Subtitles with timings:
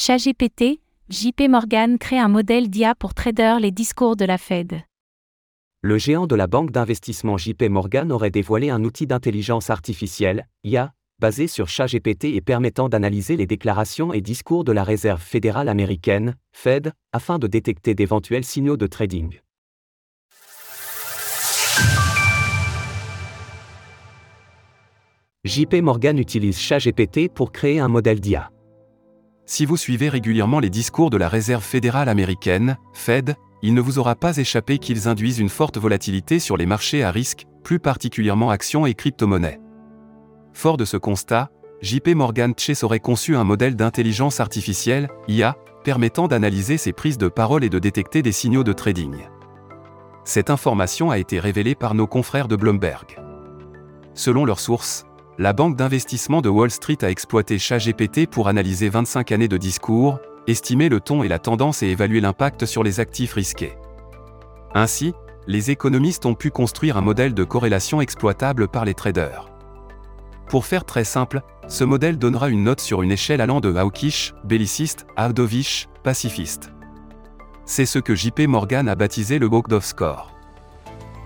[0.00, 4.82] ChatGPT, JP Morgan crée un modèle d'IA pour traders les discours de la Fed.
[5.82, 10.92] Le géant de la banque d'investissement JP Morgan aurait dévoilé un outil d'intelligence artificielle, IA,
[11.18, 16.36] basé sur ChatGPT et permettant d'analyser les déclarations et discours de la Réserve fédérale américaine,
[16.52, 19.40] Fed, afin de détecter d'éventuels signaux de trading.
[25.42, 28.52] JP Morgan utilise ChatGPT pour créer un modèle d'IA.
[29.50, 33.98] Si vous suivez régulièrement les discours de la Réserve fédérale américaine, Fed, il ne vous
[33.98, 38.50] aura pas échappé qu'ils induisent une forte volatilité sur les marchés à risque, plus particulièrement
[38.50, 39.58] actions et crypto-monnaies.
[40.52, 46.28] Fort de ce constat, JP Morgan Chase aurait conçu un modèle d'intelligence artificielle, IA, permettant
[46.28, 49.16] d'analyser ses prises de parole et de détecter des signaux de trading.
[50.24, 53.18] Cette information a été révélée par nos confrères de Bloomberg.
[54.12, 55.06] Selon leurs sources,
[55.38, 60.18] la banque d'investissement de Wall Street a exploité ChatGPT pour analyser 25 années de discours,
[60.48, 63.78] estimer le ton et la tendance et évaluer l'impact sur les actifs risqués.
[64.74, 65.14] Ainsi,
[65.46, 69.48] les économistes ont pu construire un modèle de corrélation exploitable par les traders.
[70.48, 74.34] Pour faire très simple, ce modèle donnera une note sur une échelle allant de hawkish,
[74.42, 76.72] belliciste, à dovish, pacifiste.
[77.64, 80.37] C'est ce que JP Morgan a baptisé le Bogdov Score.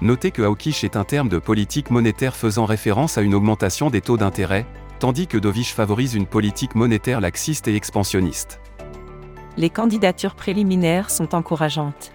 [0.00, 4.00] Notez que hawkish est un terme de politique monétaire faisant référence à une augmentation des
[4.00, 4.64] taux d'intérêt,
[5.00, 8.60] tandis que dovish favorise une politique monétaire laxiste et expansionniste.
[9.56, 12.12] Les candidatures préliminaires sont encourageantes.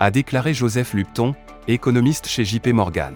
[0.00, 1.36] A déclaré Joseph Lupton,
[1.68, 3.14] économiste chez JP Morgan.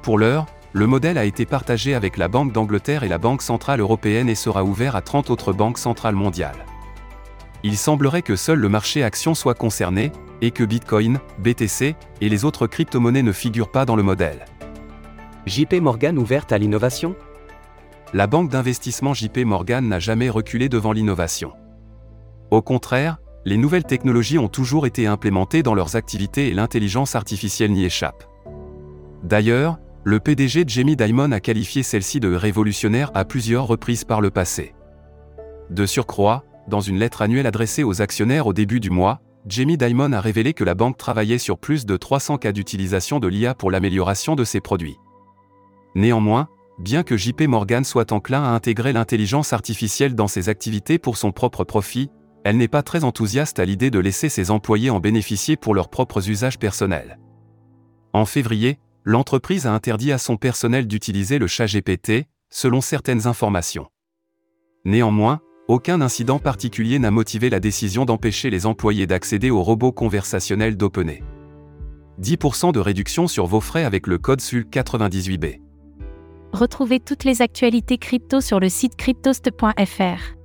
[0.00, 3.80] Pour l'heure, le modèle a été partagé avec la Banque d'Angleterre et la Banque centrale
[3.80, 6.64] européenne et sera ouvert à 30 autres banques centrales mondiales.
[7.64, 10.10] Il semblerait que seul le marché action soit concerné,
[10.40, 14.44] et que Bitcoin, BTC et les autres crypto-monnaies ne figurent pas dans le modèle.
[15.46, 17.14] JP Morgan ouverte à l'innovation?
[18.12, 21.52] La banque d'investissement JP Morgan n'a jamais reculé devant l'innovation.
[22.50, 27.72] Au contraire, les nouvelles technologies ont toujours été implémentées dans leurs activités et l'intelligence artificielle
[27.72, 28.24] n'y échappe.
[29.22, 34.30] D'ailleurs, le PDG Jamie Dimon a qualifié celle-ci de révolutionnaire à plusieurs reprises par le
[34.30, 34.74] passé.
[35.70, 40.12] De surcroît, dans une lettre annuelle adressée aux actionnaires au début du mois, Jamie Dimon
[40.12, 43.70] a révélé que la banque travaillait sur plus de 300 cas d'utilisation de l'IA pour
[43.70, 44.98] l'amélioration de ses produits.
[45.94, 51.16] Néanmoins, bien que JP Morgan soit enclin à intégrer l'intelligence artificielle dans ses activités pour
[51.16, 52.10] son propre profit,
[52.44, 55.90] elle n'est pas très enthousiaste à l'idée de laisser ses employés en bénéficier pour leurs
[55.90, 57.18] propres usages personnels.
[58.12, 63.88] En février, l'entreprise a interdit à son personnel d'utiliser le chat GPT, selon certaines informations.
[64.84, 65.40] Néanmoins,
[65.72, 71.22] aucun incident particulier n'a motivé la décision d'empêcher les employés d'accéder au robot conversationnel d'OpenAI.
[72.20, 75.62] 10% de réduction sur vos frais avec le code SUL98B.
[76.52, 80.36] Retrouvez toutes les actualités crypto sur le site cryptost.fr.